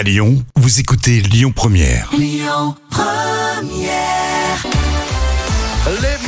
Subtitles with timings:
[0.00, 2.08] À Lyon, vous écoutez Lyon Première.
[2.18, 2.40] Les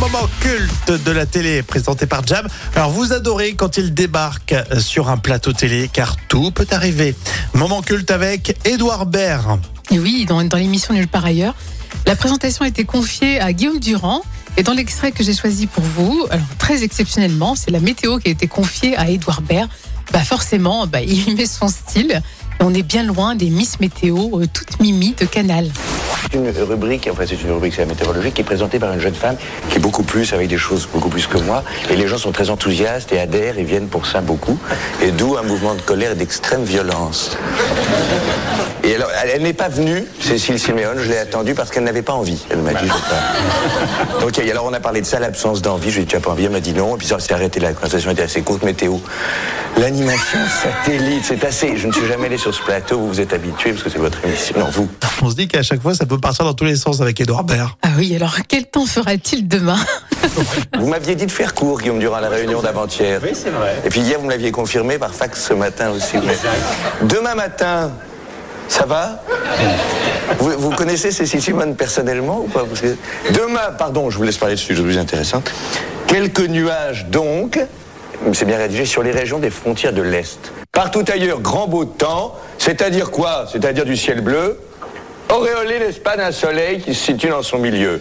[0.00, 2.48] moments cultes de la télé présentés par Jam.
[2.74, 7.14] Alors vous adorez quand il débarque sur un plateau télé car tout peut arriver.
[7.54, 9.60] Moment culte avec Édouard Baird.
[9.92, 11.54] Et oui, dans, dans l'émission Nulle part ailleurs,
[12.06, 14.22] la présentation a été confiée à Guillaume Durand.
[14.56, 18.30] Et dans l'extrait que j'ai choisi pour vous, alors très exceptionnellement, c'est la météo qui
[18.30, 19.68] a été confiée à Édouard Baird.
[20.12, 22.20] Bah forcément, bah, il met son style.
[22.62, 25.70] On est bien loin des Miss Météo, euh, toutes mimi de Canal.
[26.32, 29.00] C'est une rubrique, enfin c'est une rubrique, c'est la météorologie, qui est présentée par une
[29.00, 29.36] jeune femme
[29.68, 31.64] qui est beaucoup plus, avec des choses beaucoup plus que moi.
[31.90, 34.56] Et les gens sont très enthousiastes et adhèrent et viennent pour ça beaucoup.
[35.02, 37.36] Et d'où un mouvement de colère et d'extrême violence.
[38.84, 42.14] Et alors, elle, n'est pas venue, Cécile Siméon, je l'ai attendue parce qu'elle n'avait pas
[42.14, 42.46] envie.
[42.48, 44.20] Elle m'a dit, pas.
[44.20, 45.90] Donc, alors on a parlé de ça, l'absence d'envie.
[45.90, 46.44] Je lui ai dit, tu as pas envie?
[46.44, 46.94] Elle m'a dit non.
[46.94, 48.98] Et puis ça s'est arrêté, la conversation était assez courte, météo.
[49.78, 51.76] L'animation satellite, c'est assez.
[51.76, 53.98] Je ne suis jamais allé sur ce plateau, vous vous êtes habitué parce que c'est
[53.98, 54.58] votre émission.
[54.58, 54.88] Non, vous.
[55.22, 57.44] On se dit qu'à chaque fois ça peut partir dans tous les sens avec Édouard
[57.44, 57.70] Baird.
[57.82, 59.78] Ah oui, alors quel temps fera-t-il demain
[60.78, 63.20] Vous m'aviez dit de faire court, Guillaume, durant la réunion d'avant-hier.
[63.22, 63.76] Oui, c'est vrai.
[63.84, 66.16] Et puis hier, vous me l'aviez confirmé par fax ce matin aussi.
[66.24, 66.36] Mais
[67.06, 67.90] Demain matin,
[68.68, 69.22] ça va
[70.38, 72.96] vous, vous connaissez Cécile Simone personnellement ou pas Parce que-
[73.32, 75.42] Demain, pardon, je vous laisse parler de sujet plus intéressant.
[76.06, 77.58] Quelques nuages donc,
[78.32, 80.52] c'est bien rédigé, sur les régions des frontières de l'Est.
[80.72, 83.46] Partout ailleurs, grand beau temps, c'est-à-dire quoi?
[83.50, 84.58] C'est-à-dire du ciel bleu,
[85.32, 88.00] auréolé, pas, d'un soleil qui se situe dans son milieu.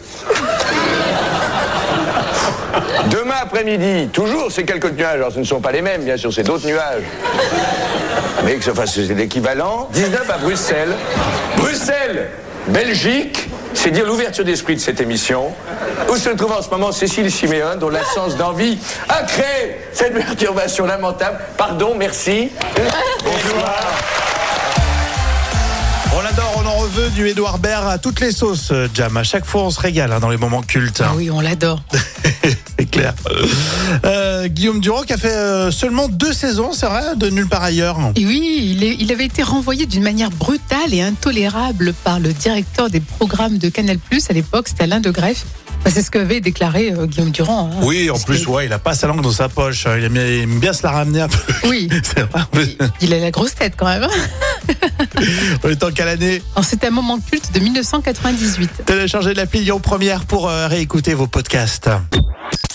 [3.09, 5.15] Demain après-midi, toujours ces quelques nuages.
[5.15, 7.03] Alors ce ne sont pas les mêmes, bien sûr, c'est d'autres nuages.
[8.43, 9.89] Mais que ce fasse l'équivalent.
[9.93, 10.93] 19 à Bruxelles.
[11.57, 12.29] Bruxelles,
[12.67, 15.53] Belgique, c'est dire l'ouverture d'esprit de cette émission.
[16.09, 20.85] Où se trouve en ce moment Cécile Siméon, dont l'absence d'envie a créé cette perturbation
[20.85, 21.39] lamentable.
[21.57, 22.51] Pardon, merci.
[23.23, 24.18] Bonsoir.
[26.95, 29.15] Veut du Édouard Baird à toutes les sauces, euh, Jam.
[29.15, 31.03] À chaque fois on se régale hein, dans les moments cultes.
[31.05, 31.83] Ah oui, on l'adore.
[32.91, 33.13] c'est clair.
[34.05, 37.63] Euh, Guillaume Durand qui a fait euh, seulement deux saisons, c'est vrai, de Nulle part
[37.63, 37.97] ailleurs.
[38.15, 42.33] Et oui, il, est- il avait été renvoyé d'une manière brutale et intolérable par le
[42.33, 43.97] directeur des programmes de Canal+,
[44.29, 45.45] à l'époque, c'était Alain de Greff.
[45.83, 47.69] Bah, c'est ce qu'avait déclaré euh, Guillaume Durand.
[47.71, 47.77] hein.
[47.83, 49.85] Oui, en plus, que- ouais, il a pas sa langue dans sa poche.
[49.97, 51.37] Il aime, il aime bien se la ramener un peu.
[51.69, 52.41] Oui, C'est vrai.
[52.99, 54.05] il a la grosse tête quand même.
[55.63, 56.41] On est en quelle année?
[56.63, 58.83] C'était un moment culte de 1998.
[58.85, 61.89] Téléchargez l'appli Lyon Première pour euh, réécouter vos podcasts.